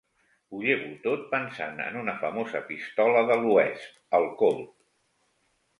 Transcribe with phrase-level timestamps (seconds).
[0.53, 4.75] Ho llevo tot pensant en una famosa pistola de l'oest: el Colt.